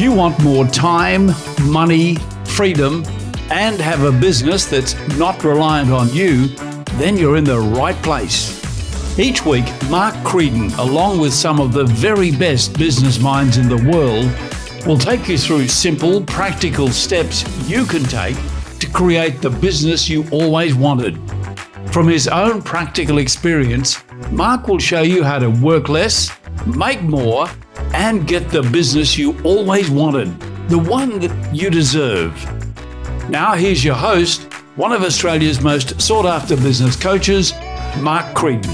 [0.00, 1.32] You want more time,
[1.64, 2.16] money,
[2.46, 3.04] freedom,
[3.50, 6.46] and have a business that's not reliant on you,
[6.94, 8.58] then you're in the right place.
[9.18, 13.90] Each week, Mark Creedon, along with some of the very best business minds in the
[13.92, 14.32] world,
[14.86, 18.38] will take you through simple, practical steps you can take
[18.78, 21.20] to create the business you always wanted.
[21.92, 26.30] From his own practical experience, Mark will show you how to work less,
[26.64, 27.50] make more,
[28.00, 30.28] and get the business you always wanted,
[30.70, 32.32] the one that you deserve.
[33.28, 37.52] Now, here's your host, one of Australia's most sought after business coaches,
[37.98, 38.64] Mark Creedon.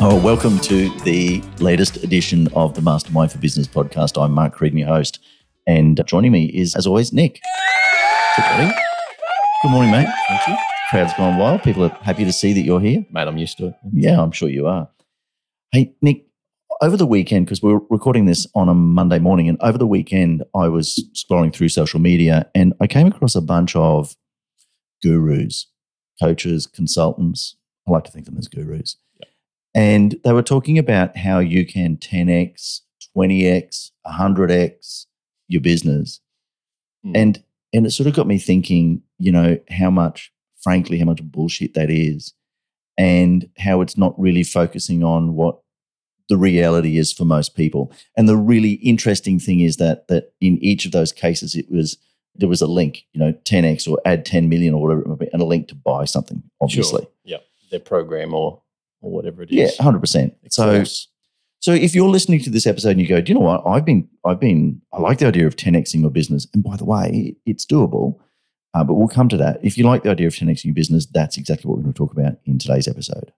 [0.00, 4.22] Oh, welcome to the latest edition of the Mastermind for Business podcast.
[4.22, 5.18] I'm Mark Creedon, your host,
[5.66, 7.40] and joining me is, as always, Nick.
[8.36, 8.85] Good morning.
[9.62, 10.08] Good morning, mate.
[10.28, 10.56] Thank you.
[10.90, 11.62] Crowd's gone wild.
[11.62, 13.06] People are happy to see that you're here.
[13.10, 13.74] Mate, I'm used to it.
[13.90, 14.88] Yeah, I'm sure you are.
[15.72, 16.26] Hey, Nick,
[16.82, 20.44] over the weekend, because we're recording this on a Monday morning, and over the weekend,
[20.54, 24.14] I was scrolling through social media and I came across a bunch of
[25.02, 25.66] gurus,
[26.20, 27.56] coaches, consultants.
[27.88, 28.98] I like to think of them as gurus.
[29.74, 32.80] And they were talking about how you can 10x,
[33.16, 35.06] 20x, 100x
[35.48, 36.20] your business.
[37.04, 37.12] Mm.
[37.16, 41.22] And and it sort of got me thinking, you know, how much, frankly, how much
[41.22, 42.34] bullshit that is,
[42.98, 45.58] and how it's not really focusing on what
[46.28, 47.92] the reality is for most people.
[48.16, 51.98] And the really interesting thing is that that in each of those cases, it was
[52.34, 55.18] there was a link, you know, 10x or add 10 million or whatever it might
[55.18, 57.02] be, and a link to buy something, obviously.
[57.02, 57.10] Sure.
[57.24, 57.38] Yeah.
[57.70, 58.62] Their program or
[59.00, 59.56] or whatever it is.
[59.56, 60.34] Yeah, hundred percent.
[60.50, 61.08] So, Course.
[61.60, 63.62] so if you're listening to this episode and you go, do you know what?
[63.66, 66.84] I've been, I've been, I like the idea of 10xing your business, and by the
[66.84, 68.18] way, it's doable.
[68.76, 69.58] Uh, but we'll come to that.
[69.62, 71.96] If you like the idea of 10xing your business, that's exactly what we're going to
[71.96, 73.32] talk about in today's episode.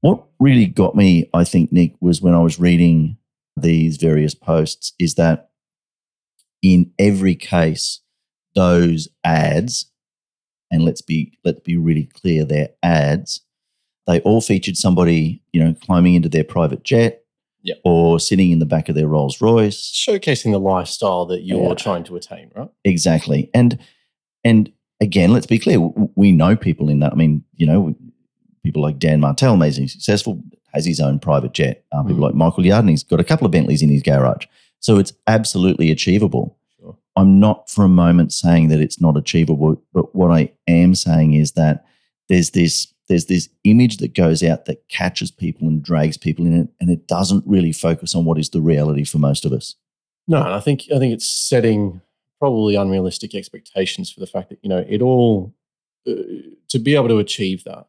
[0.00, 3.18] What really got me, I think, Nick, was when I was reading
[3.56, 5.50] these various posts, is that
[6.60, 8.00] in every case,
[8.56, 9.92] those ads,
[10.72, 13.42] and let's be let's be really clear, they're ads,
[14.08, 17.22] they all featured somebody, you know, climbing into their private jet
[17.62, 17.80] Yep.
[17.84, 19.92] or sitting in the back of their Rolls Royce.
[19.92, 21.74] showcasing the lifestyle that you're Yeah.
[21.74, 22.68] trying to attain, right?
[22.84, 23.50] Exactly.
[23.54, 23.78] And
[24.44, 25.78] and again, let's be clear,
[26.16, 27.12] we know people in that.
[27.12, 27.94] I mean, you know,
[28.64, 30.42] people like Dan Martell, amazing successful,
[30.72, 31.84] has his own private jet.
[31.92, 32.26] Um, people Mm.
[32.26, 34.46] like Michael Yardney, he's got a couple of Bentleys in his garage.
[34.80, 36.56] So it's absolutely achievable.
[36.80, 36.96] Sure.
[37.16, 41.34] I'm not for a moment saying that it's not achievable, but what I am saying
[41.34, 41.84] is that
[42.28, 46.52] there's this there's this image that goes out that catches people and drags people in
[46.54, 49.74] it, and it doesn't really focus on what is the reality for most of us.
[50.26, 52.00] No, and I think I think it's setting
[52.38, 55.54] probably unrealistic expectations for the fact that you know it all
[56.06, 56.12] uh,
[56.68, 57.86] to be able to achieve that.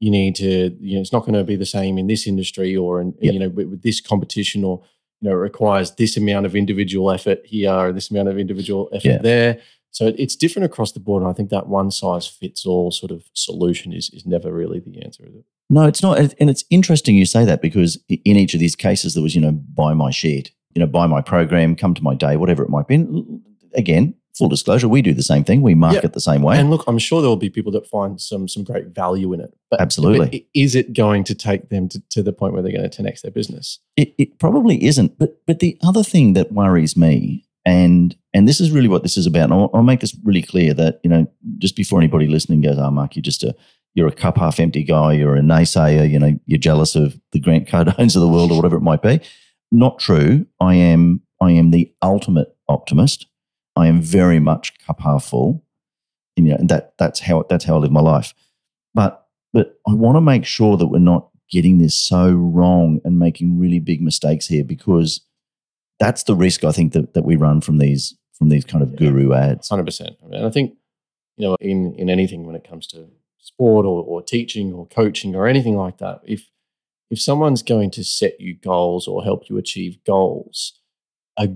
[0.00, 2.76] You need to, you know, it's not going to be the same in this industry
[2.76, 3.32] or in, Yep.
[3.34, 4.80] you know, with, with this competition or,
[5.20, 8.88] you know, it requires this amount of individual effort here or this amount of individual
[8.92, 9.18] effort Yeah.
[9.18, 9.60] there.
[9.90, 11.22] So it- it's different across the board.
[11.22, 14.80] And I think that one size fits all sort of solution is, is never really
[14.80, 15.44] the answer, is it?
[15.70, 16.18] No, it's not.
[16.40, 19.40] And it's interesting you say that because in each of these cases, there was, you
[19.40, 22.70] know, buy my shit, you know, buy my program, come to my day, whatever it
[22.70, 22.94] might be.
[22.96, 23.40] And
[23.74, 25.60] Again, full disclosure, we do the same thing.
[25.60, 26.08] We market Yeah.
[26.14, 26.58] the same way.
[26.58, 29.40] And look, I'm sure there will be people that find some some great value in
[29.40, 29.52] it.
[29.70, 30.26] But, Absolutely.
[30.30, 33.02] but is it going to take them to, to the point where they're going to
[33.02, 33.78] 10x their business?
[33.96, 35.18] it, it probably isn't.
[35.18, 39.18] But but the other thing that worries me, and and this is really what this
[39.18, 39.44] is about.
[39.44, 41.26] And I'll, I'll make this really clear that you know
[41.58, 43.54] just before anybody listening goes, "Oh, Mark, you're just a
[43.94, 45.12] you're a cup half empty guy.
[45.12, 46.10] You're a naysayer.
[46.10, 49.02] You know, you're jealous of the Grant Cardones of the world or whatever it might
[49.02, 49.20] be."
[49.70, 50.46] Not true.
[50.60, 53.26] I am I am the ultimate optimist.
[53.76, 55.62] I am very much cup half full.
[56.36, 58.32] And, you know, and that that's how that's how I live my life.
[58.94, 63.18] But but I want to make sure that we're not getting this so wrong and
[63.18, 65.20] making really big mistakes here because
[65.98, 68.90] that's the risk I think that, that we run from these from these kind of
[68.92, 69.10] Yeah.
[69.10, 69.68] guru ads.
[69.68, 70.16] Hundred percent.
[70.22, 70.74] And I think
[71.36, 73.08] you know, in in anything when it comes to
[73.38, 76.48] sport or, or teaching or coaching or anything like that, if
[77.10, 80.78] if someone's going to set you goals or help you achieve goals,
[81.38, 81.48] a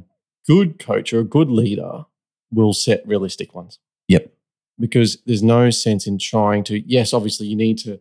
[0.46, 2.04] good coach or a good leader
[2.50, 3.78] will set realistic ones.
[4.08, 4.32] Yep.
[4.80, 6.80] Because there's no sense in trying to.
[6.88, 8.00] Yes, obviously you need to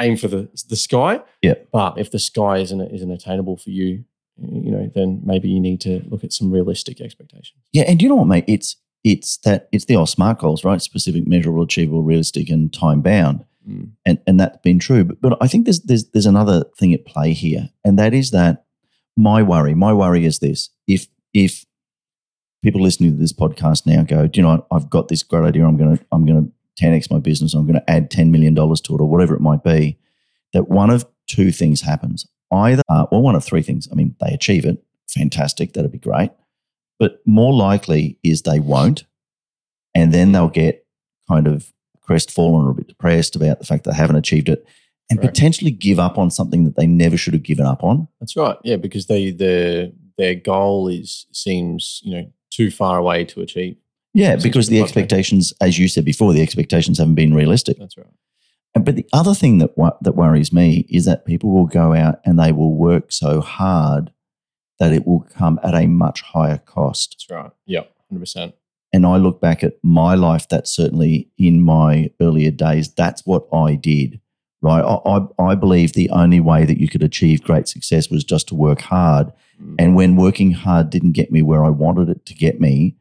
[0.00, 1.20] aim for the the sky.
[1.42, 1.68] Yep.
[1.72, 4.04] But if the sky isn't isn't attainable for you,
[4.40, 7.62] you know, then maybe you need to look at some realistic expectations.
[7.72, 8.44] Yeah, and you know what, mate?
[8.46, 10.82] It's it's that it's the old smart goals, right?
[10.82, 13.44] Specific, measurable, achievable, realistic, and time bound.
[13.68, 13.90] Mm.
[14.06, 15.04] and and that's been true.
[15.04, 18.30] But, but I think there's there's there's another thing at play here, and that is
[18.30, 18.64] that
[19.16, 21.66] my worry, my worry is this: if if
[22.62, 24.66] people listening to this podcast now go, do you know.
[24.70, 25.66] I've got this great idea.
[25.66, 26.48] I'm gonna I'm gonna
[26.78, 27.54] 10x my business.
[27.54, 29.98] I'm going to add $10 million to it or whatever it might be.
[30.52, 32.26] That one of two things happens.
[32.50, 33.88] Either, uh, well, one of three things.
[33.92, 34.82] I mean, they achieve it.
[35.08, 35.72] Fantastic.
[35.74, 36.30] That'd be great.
[36.98, 39.04] But more likely is they won't.
[39.94, 40.86] And then they'll get
[41.28, 41.72] kind of
[42.02, 44.64] crestfallen or a bit depressed about the fact they haven't achieved it
[45.10, 45.28] and Right.
[45.28, 48.08] potentially give up on something that they never should have given up on.
[48.20, 48.56] That's right.
[48.64, 53.76] Yeah, because they their their goal is seems you know too far away to achieve.
[54.14, 57.78] Yeah, because the expectations, as you said before, the expectations haven't been realistic.
[57.78, 58.06] That's right.
[58.74, 62.38] But the other thing that that worries me is that people will go out and
[62.38, 64.12] they will work so hard
[64.78, 67.16] that it will come at a much higher cost.
[67.28, 67.52] That's right.
[67.66, 68.54] Yeah, hundred percent.
[68.92, 70.48] And I look back at my life.
[70.48, 74.20] That certainly in my earlier days, that's what I did.
[74.60, 74.82] Right.
[74.82, 78.48] I, I, I believe the only way that you could achieve great success was just
[78.48, 79.32] to work hard.
[79.62, 79.76] Mm.
[79.78, 82.96] And when working hard didn't get me where I wanted it to get me,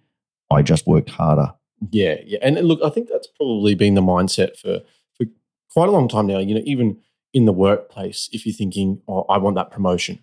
[0.51, 1.53] I just worked harder.
[1.91, 4.81] Yeah, yeah, and look, I think that's probably been the mindset for
[5.77, 6.39] quite a long time now.
[6.39, 6.97] You know, even
[7.33, 10.15] in the workplace, if you're thinking, "Oh, I want that promotion,"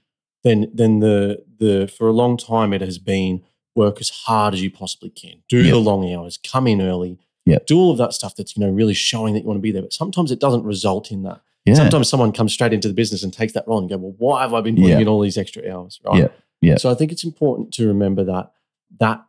[0.42, 3.42] then then the the for a long time it has been
[3.76, 5.72] work as hard as you possibly can, do Yep.
[5.74, 7.66] the long hours, come in early, Yep.
[7.66, 9.70] do all of that stuff that's you know really showing that you want to be
[9.70, 9.82] there.
[9.82, 11.40] But sometimes it doesn't result in that.
[11.66, 11.74] Yeah.
[11.74, 14.42] Sometimes someone comes straight into the business and takes that role and go, "Well, why
[14.42, 15.04] have I been putting Yeah.
[15.04, 16.18] in all these extra hours?" Right.
[16.22, 16.28] Yeah.
[16.68, 16.76] Yeah.
[16.82, 18.50] So I think it's important to remember that
[18.98, 19.24] that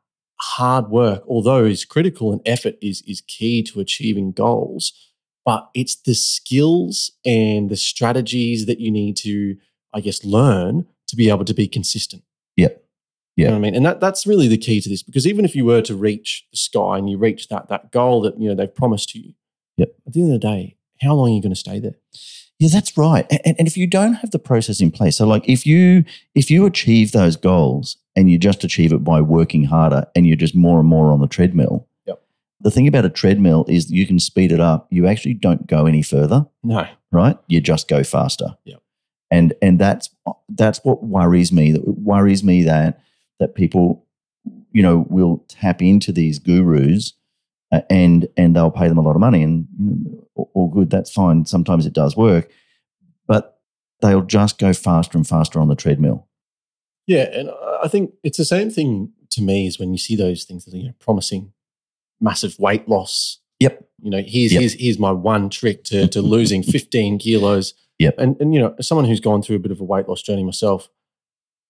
[0.57, 4.91] hard work, although is critical and effort is is key to achieving goals,
[5.45, 9.55] but it's the skills and the strategies that you need to,
[9.93, 12.23] I guess, learn to be able to be consistent.
[12.57, 12.83] Yep.
[13.37, 13.49] You Yeah.
[13.49, 13.75] know what I mean?
[13.75, 16.45] And that, that's really the key to this because even if you were to reach
[16.51, 19.33] the sky and you reach that that goal that you know they've promised to you,
[19.77, 19.93] Yep.
[20.07, 21.95] at the end of the day, how long are you going to stay there?
[22.57, 23.27] Yeah, that's right.
[23.29, 26.49] And, and if you don't have the process in place, so like if you if
[26.49, 30.55] you achieve those goals and you just achieve it by working harder and you're just
[30.55, 31.87] more and more on the treadmill.
[32.61, 34.87] The thing about a treadmill is you can speed it up.
[34.91, 36.87] You actually don't go any further, No.
[37.11, 37.37] right?
[37.47, 38.55] You just go faster.
[38.65, 38.81] Yep.
[39.31, 40.09] And and that's
[40.49, 41.71] that's what worries me.
[41.73, 43.01] That worries me that
[43.39, 44.05] that people,
[44.71, 47.13] you know, will tap into these gurus
[47.71, 50.89] uh, and and they'll pay them a lot of money and you know, all- good
[50.89, 52.49] that's fine sometimes it does work
[53.27, 53.59] but
[54.01, 56.27] they'll just go faster and faster on the treadmill
[57.07, 60.15] Yeah, and I- I think it's the same thing to me as when you see
[60.15, 61.51] those things that are you know, promising
[62.21, 63.39] massive weight loss.
[63.59, 63.85] Yep.
[64.01, 64.59] You know, here's Yep.
[64.61, 67.73] here's here's my one trick to to losing 15 kilos.
[67.99, 68.15] Yep.
[68.17, 70.21] And and you know, as someone who's gone through a bit of a weight loss
[70.21, 70.89] journey myself,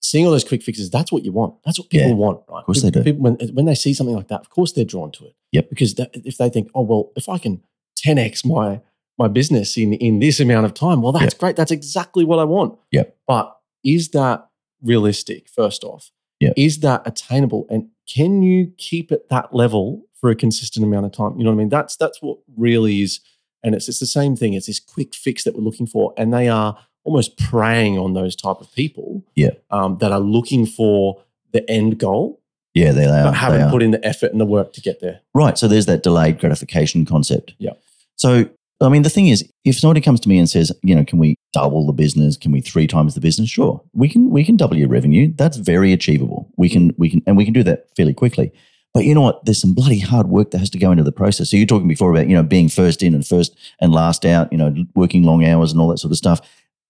[0.01, 1.55] seeing all those quick fixes, that's what you want.
[1.63, 2.13] That's what people Yeah.
[2.15, 2.59] want, right?
[2.59, 3.03] Of course they do.
[3.03, 5.35] People, when when they see something like that, of course they're drawn to it.
[5.51, 5.69] Yep.
[5.69, 7.61] Because that, if they think, oh well, if I can
[8.03, 8.81] 10x my
[9.17, 11.55] my business in in this amount of time, well, that's great.
[11.55, 12.77] That's exactly what I want.
[12.91, 13.15] Yep.
[13.27, 14.47] But is that
[14.81, 15.47] realistic?
[15.47, 16.11] First off,
[16.41, 16.53] Yep.
[16.57, 21.11] is that attainable, and can you keep at that level for a consistent amount of
[21.11, 21.37] time?
[21.37, 21.69] You know what I mean?
[21.69, 23.19] That's that's what really is,
[23.63, 24.53] and it's it's the same thing.
[24.55, 28.35] It's this quick fix that we're looking for, and they are almost preying on those
[28.35, 29.23] type of people.
[29.35, 29.51] Yeah.
[29.69, 32.41] Um, that are looking for the end goal,
[32.73, 35.21] yeah they are, but haven't put in the effort and the work to get there.
[35.35, 37.73] right so there's that delayed gratification concept Yeah.
[38.17, 38.49] so
[38.81, 41.17] i mean the thing is if somebody comes to me and says you know can
[41.17, 44.57] we double the business can we three times the business sure we can we can
[44.57, 47.85] double your revenue that's very achievable we can we can and we can do that
[47.95, 48.51] fairly quickly
[48.95, 51.11] but you know what there's some bloody hard work that has to go into the
[51.11, 54.25] process so you're talking before about you know being first in and first and last
[54.25, 56.41] out you know working long hours and all that sort of stuff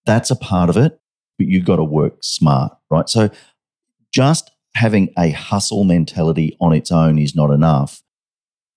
[0.06, 0.98] that's a part of it
[1.36, 3.28] but you've got to work smart right so
[4.12, 8.02] just having a hustle mentality on its own is not enough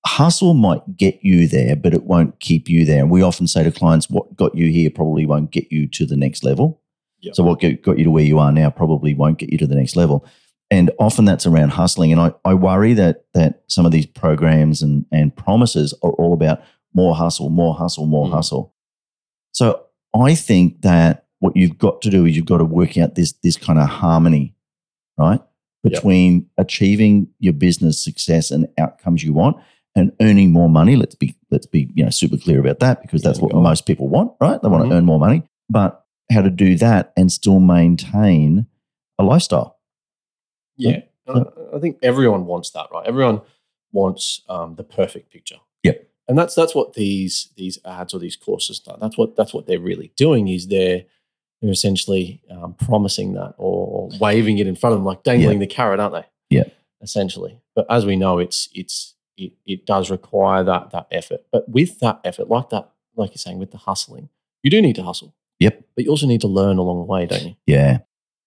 [0.06, 3.00] hustle might get you there, but it won't keep you there.
[3.00, 6.06] And we often say to clients, what got you here probably won't get you to
[6.06, 6.82] the next level.
[7.22, 7.36] Yep.
[7.36, 9.76] So what got you to where you are now probably won't get you to the
[9.76, 10.26] next level.
[10.72, 12.12] And often that's around hustling.
[12.12, 16.34] And I, I worry that that some of these programs and, and promises are all
[16.34, 16.62] about
[16.94, 18.32] more hustle, more hustle, more Mm.
[18.34, 18.74] hustle.
[19.52, 19.84] So
[20.16, 23.34] I think that what you've got to do is you've got to work out this
[23.44, 24.54] this kind of harmony,
[25.18, 25.42] right?
[25.84, 25.94] Yep.
[25.94, 29.58] Between achieving your business success and outcomes you want
[29.96, 30.96] and earning more money.
[30.96, 34.08] Let's be let's be you know super clear about that because that's what most people
[34.08, 34.62] want, right?
[34.62, 34.90] They want Mhm.
[34.90, 38.68] to earn more money, but how to do that and still maintain
[39.18, 39.78] a lifestyle.
[40.80, 41.02] Yeah,
[41.76, 43.06] I think everyone wants that, right?
[43.06, 43.42] Everyone
[43.92, 45.58] wants um, the perfect picture.
[45.84, 45.94] Yeah.
[46.28, 48.92] and that's that's what these these ads or these courses do.
[49.00, 50.48] That's what that's what they're really doing.
[50.48, 51.04] Is they're
[51.62, 55.68] they're essentially um, promising that or waving it in front of them, like dangling the
[55.68, 56.26] carrot, aren't they?
[56.50, 56.64] Yeah.
[57.02, 57.62] essentially.
[57.76, 61.42] But as we know, it's it's it, it does require that that effort.
[61.52, 64.30] But with that effort, like that, like you're saying, with the hustling,
[64.64, 65.36] you do need to hustle.
[65.60, 65.84] Yep.
[65.96, 67.56] But you also need to learn along the way, don't you?
[67.66, 68.00] Yeah.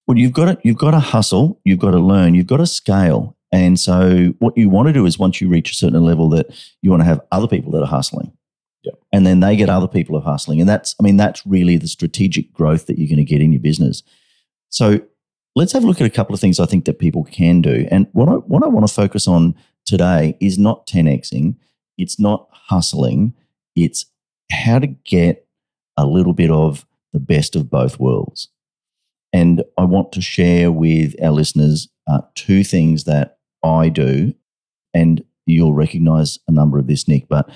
[0.06, 2.66] Well, you've got to you've got to hustle, you've got to learn, you've got to
[2.66, 3.36] scale.
[3.52, 6.46] And so what you want to do is once you reach a certain level that
[6.80, 8.32] you want to have other people that are hustling.
[8.82, 8.94] Yep.
[9.12, 10.60] And then they get other people of hustling.
[10.60, 13.52] And that's I mean, that's really the strategic growth that you're going to get in
[13.52, 14.02] your business.
[14.70, 15.00] So
[15.54, 17.86] let's have a look at a couple of things I think that people can do.
[17.90, 19.54] And what I what I want to focus on
[19.84, 21.56] today is not 10xing,
[21.98, 23.34] it's not hustling,
[23.76, 24.06] it's
[24.50, 25.46] how to get
[25.96, 28.48] a little bit of the best of both worlds.
[29.32, 34.34] And I want to share with our listeners uh, two things that I do,
[34.92, 37.28] and you'll recognize a number of this, Nick.
[37.28, 37.48] But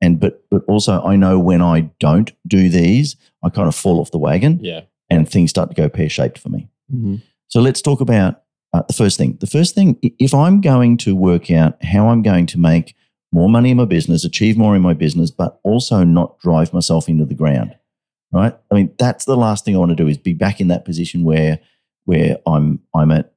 [0.00, 4.00] and but but also I know when I don't do these, I kind of fall
[4.00, 4.80] off the wagon, Yeah.
[5.10, 6.68] and things start to go pear shaped for me.
[6.92, 7.16] Mm-hmm.
[7.48, 9.36] So let's talk about uh, the first thing.
[9.40, 12.96] The first thing, if I'm going to work out how I'm going to make
[13.30, 17.08] more money in my business, achieve more in my business, but also not drive myself
[17.08, 17.76] into the ground,
[18.32, 18.56] right?
[18.70, 20.84] I mean, that's the last thing I want to do is be back in that
[20.84, 21.58] position where
[22.04, 23.32] where I'm I'm at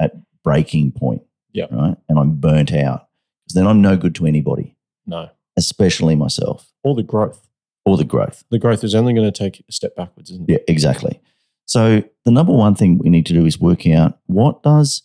[0.00, 1.22] at breaking point,
[1.52, 1.66] Yeah.
[1.70, 3.08] right, and I'm burnt out
[3.44, 5.30] because then I'm no good to anybody, No.
[5.56, 7.48] especially myself Or the growth.
[7.84, 8.44] or the growth.
[8.50, 10.52] The growth is only going to take a step backwards, isn't it?
[10.52, 11.20] Yeah, exactly.
[11.66, 15.02] So the number one thing we need to do is work out what does,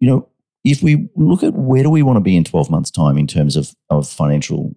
[0.00, 0.28] you know,
[0.64, 3.26] if we look at where do we want to be in 12 months' time in
[3.26, 4.74] terms of, of financial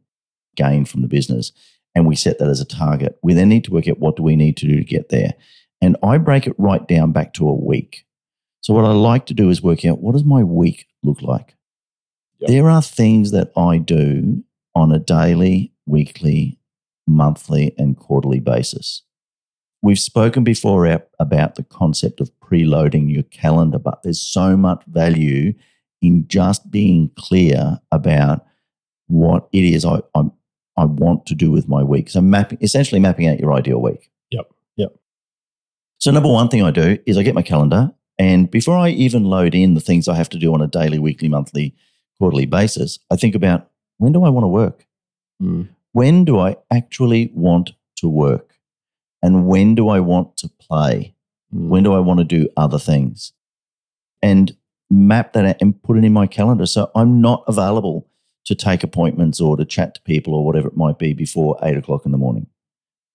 [0.56, 1.52] gain from the business,
[1.98, 4.22] and we set that as a target, we then need to work out what do
[4.22, 5.34] we need to do to get there.
[5.82, 8.06] And I break it right down back to a week.
[8.62, 11.56] So what I like to do is work out what does my week look like?
[12.38, 12.50] Yep.
[12.51, 14.44] There are things that I do
[14.75, 16.60] on a daily, weekly,
[17.08, 19.01] monthly, and quarterly basis.
[19.82, 20.86] We've spoken before
[21.20, 25.56] about the concept of preloading your calendar, but there's so much value
[26.04, 28.46] in just being clear about
[29.08, 30.25] what it is I, I,
[30.77, 32.10] I want to do with my week.
[32.10, 34.10] So mapping, essentially mapping out your ideal week.
[34.31, 34.96] Yep, yep.
[36.00, 39.24] So number one thing I do is I get my calendar, and before I even
[39.24, 41.75] load in the things I have to do on a daily, weekly, monthly,
[42.17, 44.86] quarterly basis, I think about when do I want to work?
[45.41, 45.69] Mm.
[45.91, 48.55] when do I actually want to work?
[49.22, 51.13] And when do I want to play?
[51.53, 51.69] Mm.
[51.69, 53.34] When do I want to do other things?
[54.22, 54.55] And
[54.89, 56.65] map that out and put it in my calendar.
[56.65, 58.07] So I'm not available
[58.48, 61.75] to take appointments or to chat to people or whatever it might be before eight
[61.75, 62.48] o'clock in the morning.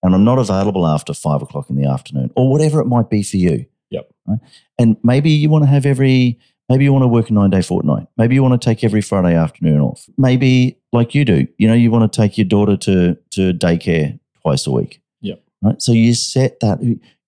[0.03, 3.23] And I'm not available after five o'clock in the afternoon or whatever it might be
[3.23, 3.65] for you.
[3.91, 4.11] Yep.
[4.27, 4.39] Right?
[4.79, 7.63] And maybe you want to have every, maybe you want to work a nine day
[7.63, 8.09] fortnight.
[8.19, 10.07] Maybe you want to take every Friday afternoon off.
[10.19, 14.19] Maybe like you do, you know, you want to take your daughter to, to daycare
[14.43, 15.01] twice a week.
[15.23, 15.43] Yep.
[15.63, 15.81] Right.
[15.81, 16.79] So you set that,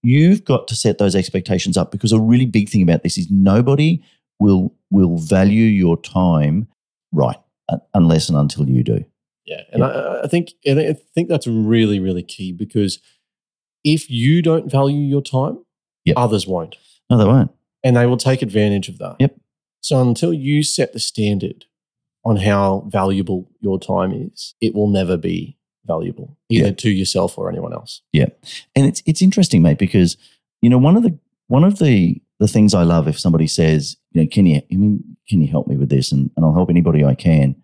[0.03, 3.31] you've got to set those expectations up because a really big thing about this is
[3.31, 4.03] nobody
[4.41, 6.69] will, will value your time
[7.13, 7.39] right
[7.95, 9.05] unless and until you do.
[9.47, 12.99] Yeah, and I, I think and I think that's really really key because
[13.85, 15.59] if you don't value your time,
[16.07, 16.17] Yep.
[16.19, 16.77] others won't,
[17.11, 17.51] No, they won't.
[17.83, 19.17] and they will take advantage of that.
[19.19, 19.37] Yep.
[19.81, 21.67] So until you set the standard
[22.25, 26.73] on how valuable your time is, it will never be valuable either Yeah.
[26.73, 28.01] to yourself or anyone else.
[28.13, 28.29] Yeah,
[28.75, 30.17] and it's it's interesting, mate, because
[30.63, 31.19] you know one of the
[31.49, 34.77] one of the the things I love if somebody says, you know, can you I
[34.77, 36.13] mean, can you help me with this?
[36.13, 37.57] And, and I'll help anybody I can.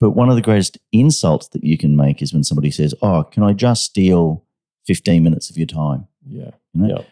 [0.00, 3.22] But one of the greatest insults that you can make is when somebody says, Oh,
[3.24, 4.44] can I just steal
[4.86, 6.06] 15 minutes of your time?
[6.26, 6.50] Yeah.
[6.74, 6.88] You know?
[6.96, 7.06] Yep.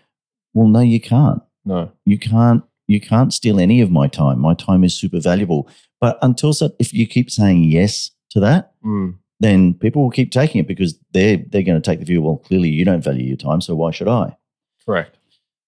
[0.55, 1.43] Well, no, you can't.
[1.65, 1.93] No.
[2.05, 4.41] You can't you can't steal any of my time.
[4.41, 5.69] My time is super valuable.
[6.01, 9.19] But until so if you keep saying yes to that, Mm.
[9.39, 12.39] then people will keep taking it because they're they're going to take the view, well,
[12.39, 14.37] clearly you don't value your time, so why should I?
[14.85, 15.19] Correct.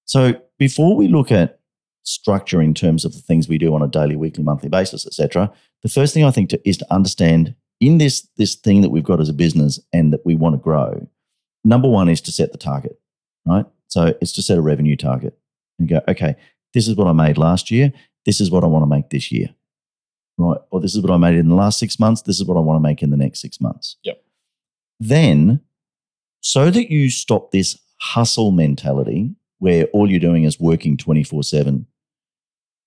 [0.05, 1.61] So before we look at
[2.02, 5.52] structure in terms of the things we do on a daily, weekly, monthly basis, etc.,
[5.82, 9.02] the first thing I think to, is to understand in this this thing that we've
[9.02, 11.09] got as a business and that we want to grow.
[11.64, 12.99] Number one is to set the target,
[13.47, 13.66] right?
[13.88, 15.37] So it's to set a revenue target
[15.78, 16.37] and go, okay,
[16.75, 17.92] this is what I made last year.
[18.25, 19.49] This is what I want to make this year,
[20.38, 20.59] right?
[20.71, 22.23] Or this is what I made in the last six months.
[22.23, 23.97] This is what I want to make in the next six months.
[24.04, 24.23] Yep.
[25.00, 25.61] Then,
[26.40, 31.87] so that you stop this hustle mentality where all you're doing is working 24 7,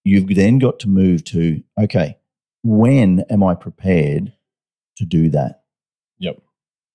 [0.05, 2.17] you've then got to move to, okay,
[2.63, 4.31] when am I prepared
[4.97, 5.63] to do that?
[6.19, 6.41] Yep.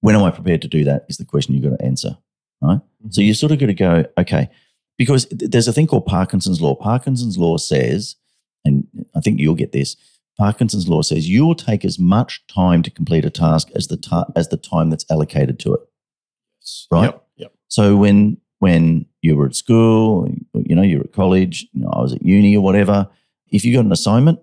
[0.01, 2.17] When am I prepared to do that is the question you've got to answer.
[2.63, 3.11] Mm-hmm.
[3.11, 4.49] So you sort of got to go, okay,
[4.97, 6.75] because there's a thing called Parkinson's law.
[6.75, 8.17] Parkinson's law says,
[8.65, 9.97] and I think you'll get this.
[10.39, 13.97] Parkinson's law says you will take as much time to complete a task as the
[13.97, 15.81] ta- as the time that's allocated to it.
[16.91, 17.05] Right.
[17.05, 17.27] Yep.
[17.37, 17.53] Yep.
[17.69, 21.91] So when when you were at school, you know, you were at college, you know,
[21.93, 23.09] I was at uni or whatever.
[23.49, 24.39] If you got an assignment,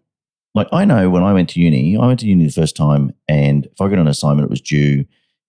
[0.53, 3.13] like I know when I went to uni, I went to uni the first time,
[3.27, 5.05] and if I got an assignment, it was due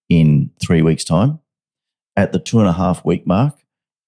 [0.09, 1.41] in three weeks' time.
[2.17, 3.55] At the two and a half week mark,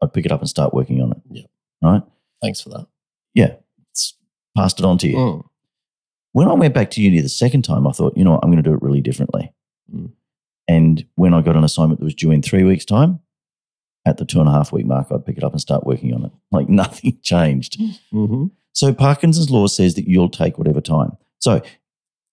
[0.02, 1.18] I'd pick it up and start working on it.
[1.30, 1.42] Yeah.
[1.82, 2.02] right?
[2.42, 2.86] Thanks for that.
[3.34, 3.54] Yeah,
[3.90, 4.14] it's
[4.56, 5.16] passed it on to you.
[5.16, 5.44] Mm.
[6.32, 8.50] When I went back to uni the second time, I thought, you know what, I'm
[8.50, 9.52] going to do it really differently.
[9.94, 10.12] Mm.
[10.68, 13.20] And when I got an assignment that was due in three weeks' time,
[14.06, 16.14] at the two and a half week mark, I'd pick it up and start working
[16.14, 16.32] on it.
[16.52, 17.80] Like nothing changed.
[18.10, 21.16] hmm So Parkinson's law says that you'll take whatever time.
[21.38, 21.62] So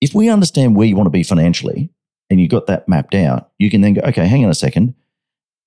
[0.02, 1.90] if we understand where you want to be financially
[2.30, 4.96] and you've got that mapped out, you can then go, okay, hang on a second.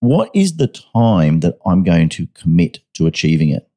[0.01, 3.69] What is the time that I'm going to commit to achieving it?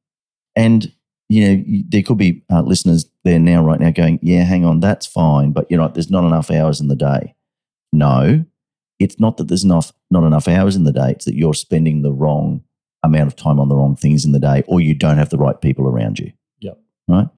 [0.56, 0.92] And
[1.28, 4.80] you know, there could be uh, listeners there now, right now, going, "Yeah, hang on,
[4.80, 7.34] that's fine, but you know, there's not enough hours in the day."
[7.92, 8.44] No,
[9.04, 11.10] it's not that there's enough not enough hours in the day.
[11.10, 12.62] It's that you're spending the wrong
[13.02, 15.38] amount of time on the wrong things in the day, or you don't have the
[15.38, 16.32] right people around you.
[16.60, 16.78] Yep.
[17.08, 17.28] Right?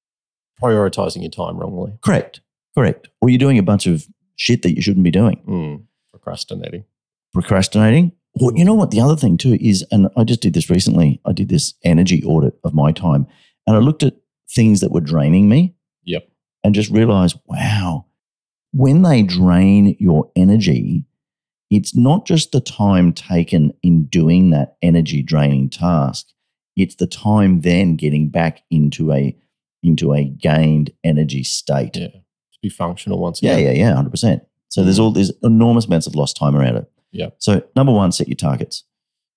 [0.61, 1.93] Prioritizing your time wrongly.
[2.01, 2.41] Correct.
[2.75, 3.09] Correct.
[3.21, 5.41] Or you're doing a bunch of shit that you shouldn't be doing.
[5.47, 5.83] Mm.
[6.11, 6.85] Procrastinating.
[7.33, 8.13] Procrastinating.
[8.39, 8.91] Or you know what?
[8.91, 12.23] The other thing too is, and I just did this recently, I did this energy
[12.23, 13.27] audit of my time
[13.65, 14.15] and I looked at
[14.49, 15.75] things that were draining me.
[16.03, 16.29] Yep.
[16.63, 18.05] And just realized, wow,
[18.73, 21.05] when they drain your energy,
[21.69, 26.27] it's not just the time taken in doing that energy draining task.
[26.75, 29.35] It's the time then getting back into a
[29.83, 31.95] into a gained energy state.
[31.95, 32.07] Yeah.
[32.07, 33.59] To be functional once again.
[33.59, 34.43] Yeah, yeah, yeah, hundred percent.
[34.69, 35.03] So there's mm.
[35.03, 36.91] all there's enormous amounts of lost time around it.
[37.11, 37.29] Yeah.
[37.39, 38.83] So number one, set your targets,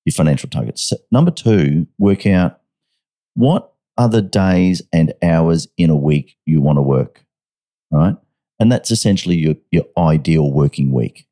[0.05, 0.89] your financial targets.
[0.89, 2.61] Se- Number two, work out
[3.35, 7.25] what are the days and hours in a week you want to work,
[7.91, 8.17] right?
[8.59, 11.27] And that's essentially your your ideal working week.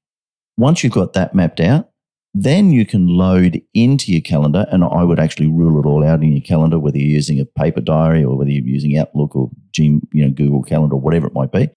[0.58, 1.88] Once you've got that mapped out,
[2.34, 6.22] then you can load into your calendar, and I would actually rule it all out
[6.22, 9.50] in your calendar, whether you're using a paper diary or whether you're using Outlook or
[9.72, 11.70] Gm, you know, Google Calendar, or whatever it might be.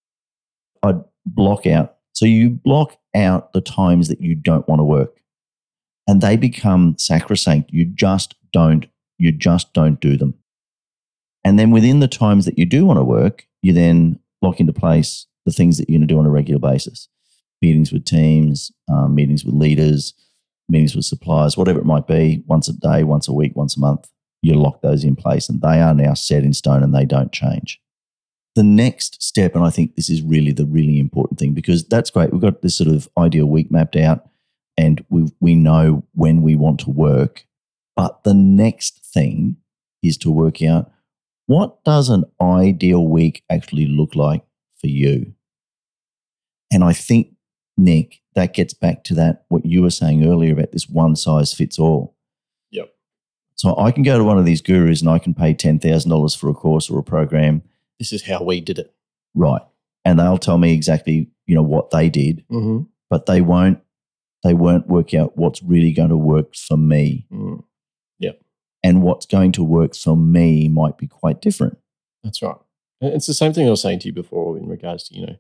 [0.82, 1.98] I'd block out.
[2.14, 5.16] So you block out the times that you don't want to work,
[6.08, 7.70] and they become sacrosanct.
[7.72, 8.88] You just don't.
[9.20, 10.34] You just don't do them.
[11.44, 14.74] And then within the times that you do want to work, you then lock into
[14.74, 17.08] place the things that you're going to do on a regular basis
[17.62, 20.14] meetings with teams, um, meetings with leaders,
[20.70, 23.80] meetings with suppliers, whatever it might be, once a day, once a week, once a
[23.80, 24.10] month.
[24.42, 27.32] You lock those in place and they are now set in stone and they don't
[27.32, 27.80] change.
[28.56, 32.10] The next step, and I think this is really the really important thing because that's
[32.10, 32.32] great.
[32.32, 34.28] We've got this sort of ideal week mapped out
[34.78, 37.46] and we, we know when we want to work.
[37.96, 39.58] But the next thing
[40.02, 40.92] is to work out
[41.52, 44.42] what does an ideal week actually look like
[44.80, 45.34] for you?
[46.72, 47.34] And I think,
[47.78, 51.54] Nick, that gets back to that, what you were saying earlier about this one size
[51.54, 52.16] fits all.
[52.72, 52.94] Yep.
[53.56, 56.50] So I can go to one of these gurus and I can pay $10,000 for
[56.50, 57.64] a course or a program.
[58.00, 58.94] This is how we did it.
[59.34, 59.62] Right.
[60.06, 62.84] And they'll tell me exactly, you know, what they did, Mm-hmm.
[63.10, 63.80] but they won't,
[64.44, 67.28] they won't work out what's really going to work for me.
[67.32, 67.64] Mm.
[68.84, 71.78] And what's going to work for me might be quite different.
[72.24, 72.56] That's right.
[73.00, 75.36] It's the same thing I was saying to you before in regards to, you know,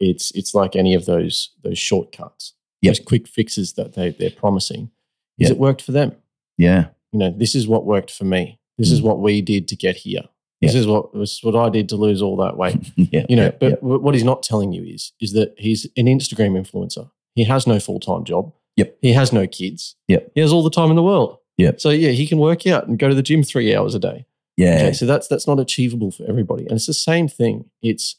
[0.00, 2.96] it's it's like any of those those shortcuts, Yep.
[2.96, 4.90] those quick fixes that they, they're promising.
[5.38, 5.50] Is Yep.
[5.52, 6.12] it worked for them?
[6.58, 6.88] Yeah.
[7.12, 8.58] You know, this is what worked for me.
[8.78, 9.04] This is Mm.
[9.04, 10.22] what we did to get here.
[10.60, 10.80] This Yeah.
[10.80, 12.76] is what this is what I did to lose all that weight.
[12.96, 13.26] yeah.
[13.28, 17.10] You know, but what he's not telling you is is that he's an Instagram influencer.
[17.34, 18.52] He has no full time job.
[18.76, 18.98] Yep.
[19.02, 19.94] He has no kids.
[20.08, 20.32] Yep.
[20.34, 21.38] He has all the time in the world.
[21.58, 21.80] Yep.
[21.80, 24.26] So yeah, he can work out and go to the gym three hours a day.
[24.56, 24.76] yeah.
[24.76, 27.70] Okay, so that's that's not achievable for everybody, and it's the same thing.
[27.82, 28.16] It's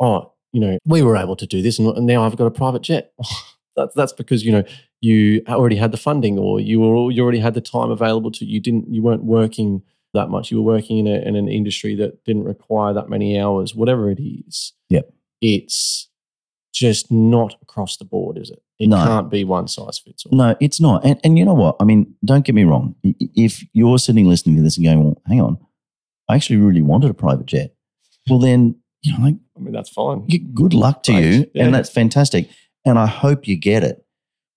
[0.00, 2.82] oh, you know, we were able to do this, and, now I've got a private
[2.82, 3.12] jet.
[3.76, 4.64] that's that's because you know
[5.00, 8.44] you already had the funding, or you were you already had the time available to
[8.44, 8.60] you.
[8.60, 9.82] Didn't you weren't working
[10.14, 10.50] that much?
[10.50, 13.74] You were working in, a, in an industry that didn't require that many hours.
[13.74, 15.10] Whatever it is, Yep.
[15.40, 16.08] it's
[16.74, 18.62] just not across the board, is it?
[18.78, 18.96] It No.
[18.96, 20.36] can't be one size fits all.
[20.36, 21.04] No, it's not.
[21.04, 21.76] And, and you know what?
[21.80, 22.94] I mean, don't get me wrong.
[23.04, 25.58] If you're sitting listening to this and going, well, hang on,
[26.28, 27.74] I actually really wanted a private jet.
[28.28, 30.26] Well, then, you know, like, I mean, that's fine.
[30.54, 31.24] good luck to Right.
[31.24, 31.50] you.
[31.54, 31.64] Yeah.
[31.64, 32.48] And that's fantastic.
[32.84, 34.04] And I hope you get it.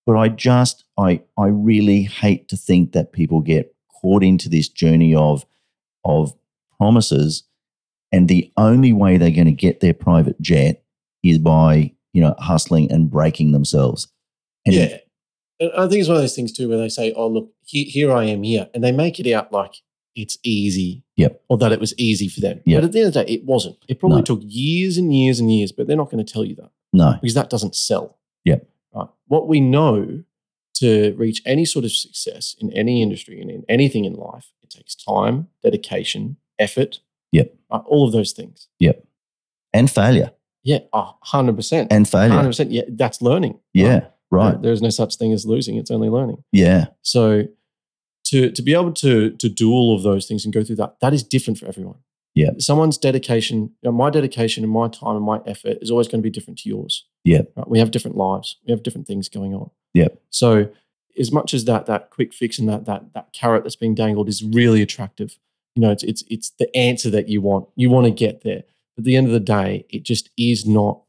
[0.06, 4.68] But I just, I, I really hate to think that people get caught into this
[4.68, 5.44] journey of,
[6.04, 6.32] of
[6.78, 7.42] promises.
[8.12, 10.84] And the only way they're going to get their private jet
[11.24, 14.06] is by, you know, hustling and breaking themselves.
[14.64, 14.98] And yeah.
[15.58, 17.84] And I think it's one of those things too where they say, oh, look, he,
[17.84, 18.68] here I am here.
[18.74, 19.74] And they make it out like
[20.14, 21.02] it's easy.
[21.16, 21.42] Yep.
[21.48, 22.60] Or that it was easy for them.
[22.66, 22.78] Yep.
[22.80, 23.76] But at the end of the day, it wasn't.
[23.88, 24.24] It probably No.
[24.24, 27.14] took years and years and years, but they're not going to tell you that No.
[27.20, 28.18] because that doesn't sell.
[28.44, 28.68] Yep.
[28.94, 29.08] Right.
[29.28, 30.22] What we know
[30.74, 34.68] to reach any sort of success in any industry and in anything in life, it
[34.70, 37.00] takes time, dedication, effort.
[37.32, 37.54] Yep.
[37.72, 38.68] right, all of those things.
[38.78, 39.04] Yep.
[39.72, 40.32] And failure.
[40.64, 40.80] Yeah.
[40.92, 41.88] a 100%.
[41.90, 42.34] And failure.
[42.34, 42.70] 100%.
[42.72, 42.82] Yeah.
[42.88, 43.58] That's learning.
[43.72, 44.06] Yeah.
[44.30, 44.52] Right.
[44.52, 45.76] There- There's no such thing as losing.
[45.76, 46.42] It's only learning.
[46.52, 46.86] Yeah.
[47.02, 47.44] So
[48.26, 50.96] to to be able to to do all of those things and go through that,
[51.00, 51.98] that is different for everyone.
[52.34, 52.50] Yeah.
[52.58, 56.20] Someone's dedication, you know, my dedication and my time and my effort is always going
[56.20, 57.06] to be different to yours.
[57.24, 57.42] Yeah.
[57.56, 57.68] Right?
[57.68, 58.56] We have different lives.
[58.66, 59.70] We have different things going on.
[59.94, 60.08] Yeah.
[60.28, 60.68] So
[61.18, 64.28] as much as that that quick fix and that that that carrot that's being dangled
[64.28, 65.38] is really attractive,
[65.74, 67.68] you know, it's it's it's the answer that you want.
[67.74, 68.64] You want to get there.
[68.94, 71.00] But at the end of the day, it just is not.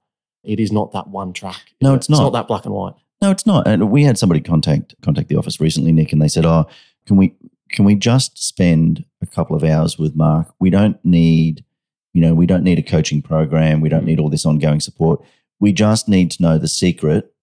[0.43, 1.73] It is not that one track.
[1.81, 2.15] No, it's not.
[2.15, 2.23] It's not.
[2.31, 2.93] not that black and white.
[3.21, 3.67] No, it's not.
[3.67, 6.67] And we had somebody contact contact the office recently, Nick, and they said, "Oh,
[7.07, 7.33] can we
[7.71, 10.53] can we just spend a couple of hours with Mark?
[10.59, 11.65] We don't need,
[12.13, 13.81] you know, we don't need a coaching program.
[13.81, 15.21] We don't need all this ongoing support.
[15.59, 17.33] We just need to know the secret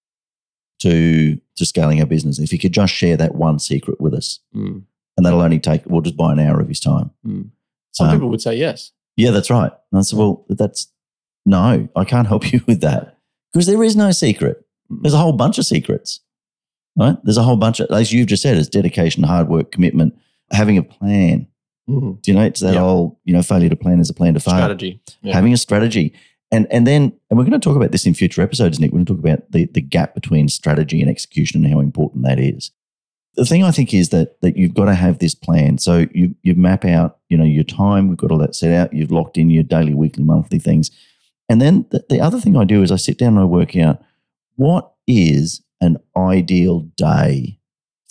[0.81, 2.39] to to scaling our business.
[2.39, 4.83] If he could just share that one secret with us, Mm.
[5.17, 7.11] and that'll only take we'll just buy an hour of his time.
[7.27, 7.51] Mm.
[7.93, 8.93] Some Um, people would say yes.
[9.17, 9.71] Yeah, that's right.
[9.93, 10.89] And I said, well, that's
[11.47, 13.19] no, I can't help you with that
[13.53, 14.65] because there is no secret.
[14.91, 15.03] Mm.
[15.03, 16.21] There's a whole bunch of secrets,
[16.97, 17.17] right?
[17.25, 20.15] There's a whole bunch of, as you've just said, it's dedication, hard work, commitment,
[20.51, 21.47] having a plan.
[21.89, 22.23] Mm.
[22.23, 22.81] Do you know, it's that Yeah.
[22.81, 24.55] whole, you know, failure to plan is a plan to fail.
[24.55, 25.01] Strategy.
[25.23, 25.35] Yeah.
[25.35, 26.13] Having a strategy.
[26.51, 28.93] And, and then, and we're going to talk about this in future episodes, Nick.
[28.93, 32.25] We're going to talk about the, the gap between strategy and execution and how important
[32.25, 32.71] that is.
[33.37, 35.79] The thing I think is that that you've got to have this plan.
[35.79, 38.07] So you you map out, you know, your time.
[38.07, 38.93] We've got all that set out.
[38.93, 40.93] You've locked in your daily, weekly, monthly things.
[41.49, 43.75] And then the, the other thing I do is I sit down and I work
[43.77, 44.01] out
[44.55, 47.59] what is an ideal day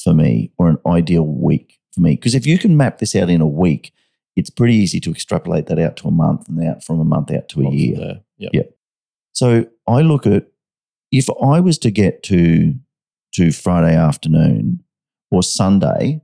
[0.02, 2.16] for me or an ideal week for me.
[2.16, 3.94] Because if you can map this out in a week,
[4.36, 7.32] it's pretty easy to extrapolate that out to a month and out from a month
[7.32, 8.22] out to a year.
[8.38, 8.50] Yeah.
[8.54, 8.64] Yeah.
[9.32, 10.48] So I look at
[11.12, 12.76] if I was to get to
[13.34, 14.84] to Friday afternoon
[15.32, 16.22] or Sunday,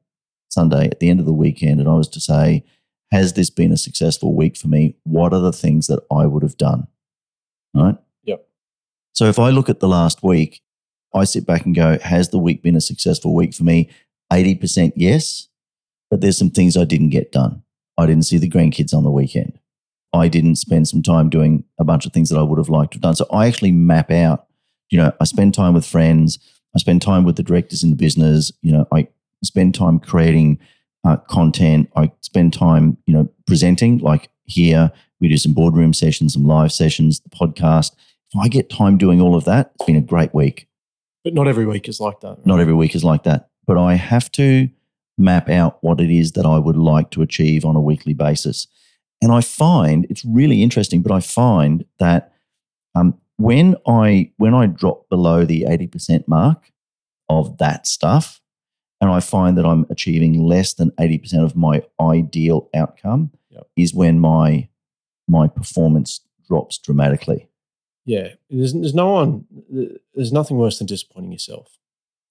[0.50, 2.64] Sunday at the end of the weekend, and I was to say,
[3.12, 4.96] has this been a successful week for me?
[5.04, 6.88] What are the things that I would have done?
[7.74, 7.98] Right?
[8.24, 8.48] Yep.
[9.14, 10.62] So if I look at the last week,
[11.14, 13.90] I sit back and go, has the week been a successful week for me?
[14.32, 15.48] 80% yes,
[16.10, 17.64] but there's some things I didn't get done.
[17.98, 19.60] I didn't see the grandkids on the weekend.
[20.14, 22.94] I didn't spend some time doing a bunch of things that I would have liked
[22.94, 23.16] to have done.
[23.16, 24.48] So I actually map out,
[24.90, 26.40] you know, I spend time with friends,
[26.76, 29.08] I spend time with the directors in the business, you know, I
[29.44, 30.60] spend time creating
[31.04, 34.92] uh, content, I spend time, you know, presenting like here.
[35.20, 37.92] We do some boardroom sessions, some live sessions, the podcast.
[38.32, 40.69] If I get time doing all of that, it's been a great week.
[41.24, 42.30] But not every week is like that.
[42.38, 42.46] right?
[42.46, 44.70] Not every week is like that, but I have to
[45.18, 48.68] map out what it is that I would like to achieve on a weekly basis.
[49.22, 52.32] And I find it's really interesting, but I find that
[52.96, 56.72] um, when I when I drop below the eighty percent mark
[57.28, 58.40] of that stuff,
[59.02, 63.68] and I find that I'm achieving less than eighty percent of my ideal outcome, Yep.
[63.76, 64.70] is when my
[65.28, 67.49] my performance drops dramatically.
[68.10, 68.30] Yeah.
[68.50, 69.46] There's, there's no one,
[70.16, 71.78] there's nothing worse than disappointing yourself.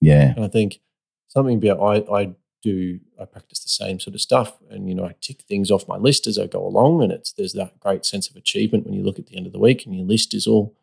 [0.00, 0.80] Yeah, And I think
[1.28, 5.04] something about I, I do I practice the same sort of stuff, and you know
[5.04, 8.04] I tick things off my list as I go along, and it's there's that great
[8.04, 10.34] sense of achievement when you look at the end of the week and your list
[10.34, 10.74] is all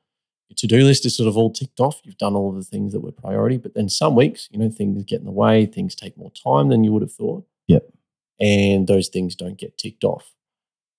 [0.49, 2.01] your to do list is sort of all ticked off.
[2.03, 4.69] You've done all of the things that were priority, but then some weeks you know
[4.69, 7.45] things get in the way, things take more time than you would have thought.
[7.67, 7.84] Yep.
[8.39, 10.34] and those things don't get ticked off.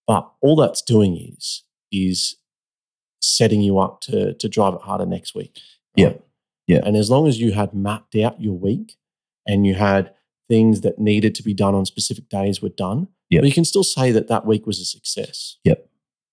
[0.07, 2.37] But all that's doing is is
[3.27, 5.61] setting you up to to drive it harder next week.
[5.95, 6.15] Yeah.
[6.67, 6.81] Yeah.
[6.85, 8.97] And as long as you had mapped out your week
[9.47, 10.13] and you had
[10.49, 13.43] things that needed to be done on specific days were done, Yep.
[13.43, 15.57] but you can still say that that week was a success.
[15.65, 15.89] Yep.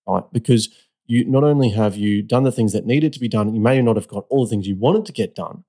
[0.06, 0.24] Right.
[0.32, 0.68] Because
[1.06, 3.80] you not only have you done the things that needed to be done, you may
[3.82, 5.64] not have got all the things you wanted to get done,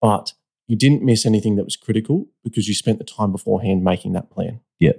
[0.00, 0.32] but
[0.66, 4.30] you didn't miss anything that was critical because you spent the time beforehand making that
[4.30, 4.60] plan.
[4.78, 4.92] Yeah.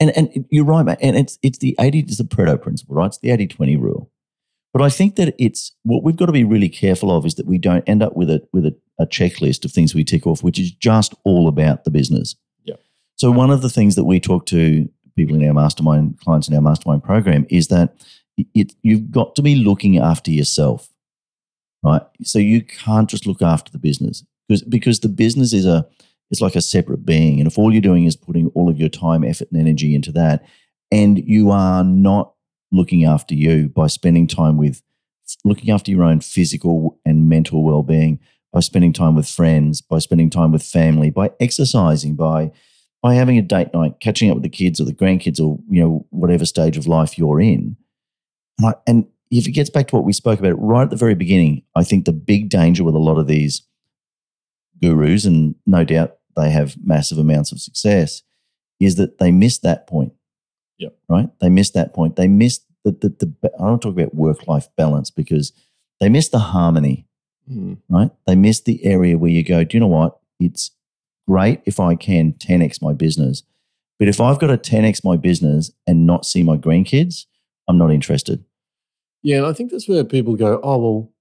[0.00, 0.98] And and you're right, mate.
[1.00, 3.06] And it's it's the 80 it's the Pareto principle, right?
[3.06, 4.10] It's the 80-20 rule.
[4.78, 7.46] But I think that it's what we've got to be really careful of is that
[7.46, 10.44] we don't end up with a with a, a checklist of things we tick off,
[10.44, 12.36] which is just all about the business.
[12.62, 12.76] Yeah.
[13.16, 16.54] So one of the things that we talk to people in our mastermind, clients in
[16.54, 17.96] our mastermind program, is that
[18.54, 20.88] it, you've got to be looking after yourself.
[21.82, 22.02] Right.
[22.22, 25.88] So you can't just look after the business because because the business is a
[26.30, 27.40] it's like a separate being.
[27.40, 30.12] And if all you're doing is putting all of your time, effort, and energy into
[30.12, 30.44] that,
[30.92, 32.34] and you are not
[32.70, 34.82] looking after you by spending time with
[35.44, 38.18] looking after your own physical and mental well-being,
[38.52, 42.50] by spending time with friends, by spending time with family, by exercising, by
[43.02, 45.82] by having a date night, catching up with the kids or the grandkids or you
[45.82, 47.76] know whatever stage of life you're in.
[48.58, 50.96] And, I, and if it gets back to what we spoke about right at the
[50.96, 53.62] very beginning, I think the big danger with a lot of these
[54.82, 58.22] gurus, and no doubt they have massive amounts of success,
[58.80, 60.12] is that they miss that point.
[60.78, 60.96] Yep.
[61.08, 61.28] Right?
[61.40, 62.16] They missed that point.
[62.16, 63.08] They missed the, the,
[63.40, 65.52] the I don't talk about work life balance because
[66.00, 67.04] they missed the harmony,
[67.50, 67.78] Mm.
[67.88, 68.10] right?
[68.26, 70.18] They missed the area where you go, do you know what?
[70.38, 70.70] It's
[71.26, 73.42] great if I can 10x my business.
[73.98, 77.24] But if I've got to 10x my business and not see my grandkids,
[77.66, 78.44] I'm not interested.
[79.22, 81.12] Yeah, and I think that's where people go, oh, well,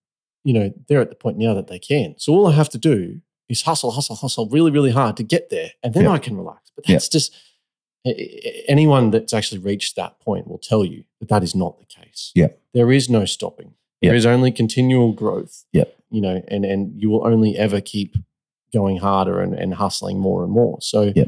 [0.43, 2.15] you know, they're at the point now that they can.
[2.17, 5.50] So all I have to do is hustle, hustle, hustle really, really hard to get
[5.50, 5.72] there.
[5.82, 6.12] And then Yeah.
[6.12, 6.72] I can relax.
[6.76, 7.39] But that's just a- a-
[8.68, 12.32] anyone that's actually reached that point will tell you that that is not the case.
[12.36, 12.48] Yeah.
[12.74, 13.74] There is no stopping.
[14.02, 14.18] There Yeah.
[14.18, 15.66] is only continual growth.
[15.74, 15.86] Yeah.
[16.10, 18.16] You know, and and you will only ever keep
[18.74, 20.78] going harder and, and hustling more and more.
[20.82, 21.26] So Yeah.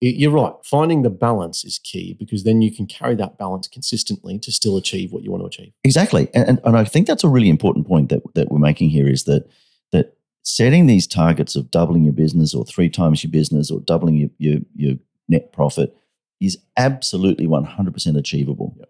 [0.00, 0.52] y- you're right.
[0.64, 4.76] Finding the balance is key because then you can carry that balance consistently to still
[4.76, 5.72] achieve what you want to achieve.
[5.84, 6.28] Exactly.
[6.34, 9.08] And, and, and I think that's a really important point that, that we're making here
[9.08, 9.46] is that
[9.92, 14.16] that setting these targets of doubling your business or three times your business or doubling
[14.16, 14.94] your, your, your
[15.32, 15.96] net profit
[16.40, 18.74] is absolutely 100% achievable.
[18.78, 18.88] Yep.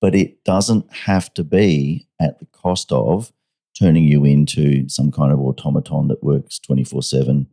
[0.00, 3.32] But it doesn't have to be at the cost of
[3.78, 7.46] turning you into some kind of automaton that works 24 7.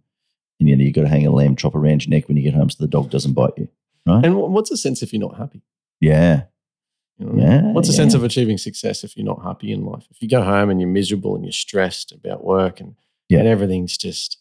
[0.60, 2.44] And you know, you've got to hang a lamb chop around your neck when you
[2.44, 3.68] get home so the dog doesn't bite you.
[4.06, 4.26] Right.
[4.26, 5.62] And what's the sense if you're not happy?
[6.00, 6.44] Yeah.
[7.18, 7.66] You know what I mean?
[7.66, 7.72] Yeah.
[7.72, 7.98] What's the yeah.
[7.98, 10.06] sense of achieving success if you're not happy in life?
[10.12, 12.96] If you go home and you're miserable and you're stressed about work and,
[13.30, 13.40] Yeah.
[13.40, 14.38] and everything's just,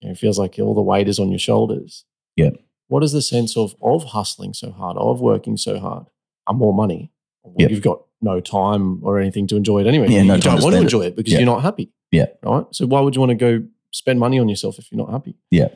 [0.00, 2.04] you know, it feels like all the weight is on your shoulders.
[2.36, 2.50] Yeah.
[2.90, 6.06] What is the sense of of hustling so hard, of working so hard,
[6.48, 7.12] and more money?
[7.44, 7.70] Well, Yep.
[7.70, 10.08] You've got no time or anything to enjoy it anyway.
[10.08, 11.38] Yeah, you no don't want to enjoy it because Yeah.
[11.40, 11.90] you're not happy.
[12.10, 12.26] Yeah.
[12.42, 12.66] Right.
[12.72, 15.36] So why would you want to go spend money on yourself if you're not happy?
[15.50, 15.68] Yeah.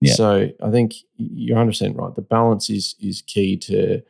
[0.00, 0.12] Yeah.
[0.14, 2.14] So I think you're 100 percent right.
[2.14, 4.02] The balance is is key to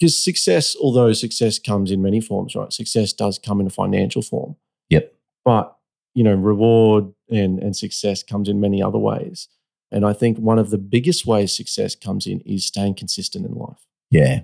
[0.00, 2.72] because success, although success comes in many forms, right?
[2.72, 4.56] Success does come in a financial form.
[4.90, 5.14] Yep.
[5.44, 5.76] But
[6.14, 9.48] you know, reward and and success comes in many other ways.
[9.94, 13.54] And I think one of the biggest ways success comes in is staying consistent in
[13.54, 13.86] life.
[14.10, 14.40] Yeah.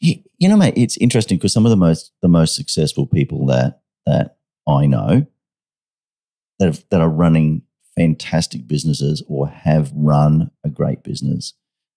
[0.00, 3.80] You, know, mate, it's interesting because some of the most the most successful people that
[4.04, 4.36] that
[4.68, 5.26] I know
[6.58, 7.62] that have, that are running
[7.96, 11.54] fantastic businesses or have run a great business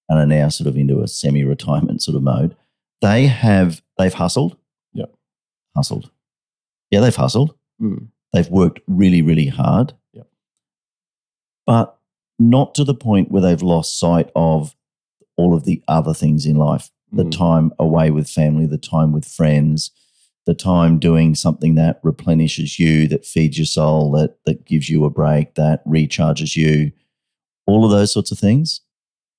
[0.08, 2.56] and are now sort of into a semi-retirement sort of mode,
[3.02, 4.56] they have they've hustled.
[4.94, 5.06] Yeah.
[5.76, 6.12] Hustled.
[6.92, 7.56] Yeah, they've hustled.
[7.82, 8.08] Mm.
[8.32, 9.94] They've worked really, really hard.
[10.14, 10.24] Yeah.
[11.66, 11.99] But
[12.40, 14.76] not to the point where they've lost sight of
[15.38, 17.32] all of the other things in life the Mm.
[17.32, 19.90] time away with family, the time with friends,
[20.46, 25.04] the time doing something that replenishes you, that feeds your soul, that that gives you
[25.06, 26.92] a break, that recharges you,
[27.66, 28.82] all of those sorts of things.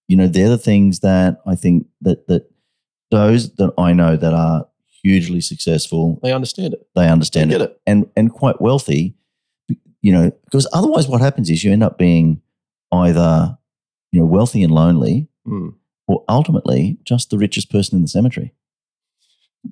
[0.08, 2.50] You know, they're the things that I think that that
[3.12, 4.66] those that I know that are
[5.02, 6.86] hugely successful, They understand it.
[6.96, 7.80] they They understand get it, it.
[7.86, 9.14] and and quite wealthy.
[10.02, 12.40] You know, because otherwise, what happens is you end up being
[12.92, 13.56] either
[14.12, 15.74] you know wealthy and lonely, Mm.
[16.06, 18.52] or ultimately just the richest person in the cemetery.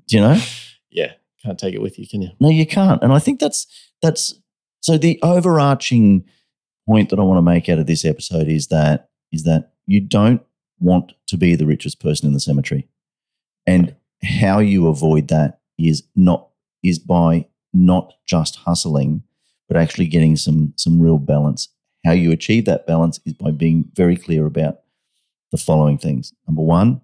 [0.09, 0.40] Do you know?
[0.90, 1.12] Yeah.
[1.44, 2.31] Can't take it with you, can you?
[2.40, 3.02] No, you can't.
[3.02, 3.66] And I think that's
[4.02, 4.35] that's
[4.81, 6.24] so the overarching
[6.88, 10.00] point that I want to make out of this episode is that is that you
[10.00, 10.40] don't
[10.81, 12.88] want to be the richest person in the cemetery.
[13.66, 16.48] And how you avoid that is not
[16.83, 19.22] is by not just hustling,
[19.68, 21.68] but actually getting some some real balance.
[22.08, 24.78] How you achieve that balance is by being very clear about
[25.52, 26.32] the following things.
[26.46, 27.02] Number one,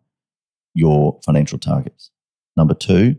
[0.73, 2.11] your financial targets.
[2.57, 3.17] Number two,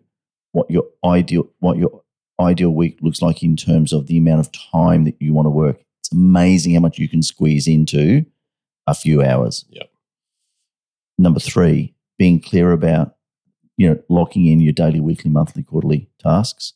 [0.52, 2.02] what your ideal what your
[2.40, 5.52] ideal week looks like in terms of the amount of time that you want to
[5.52, 5.80] work.
[6.00, 8.26] It's amazing how much you can squeeze into
[8.88, 9.66] a few hours.
[9.70, 9.88] Yep.
[11.20, 13.16] Number three, being clear about
[13.78, 16.74] you know locking in your daily, weekly, monthly, quarterly tasks.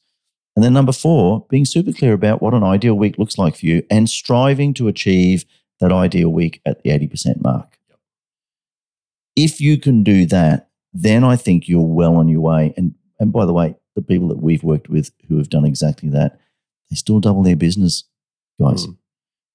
[0.60, 3.66] And then number four, being super clear about what an ideal week looks like for
[3.66, 5.46] you and striving to achieve
[5.80, 7.78] that ideal week at the 80% mark.
[7.88, 8.00] Yep.
[9.38, 12.74] If you can do that, then I think you're well on your way.
[12.76, 16.10] And and by the way, the people that we've worked with who have done exactly
[16.10, 16.38] that,
[16.90, 18.04] they still double their business,
[18.60, 18.86] guys.
[18.86, 18.98] Mm.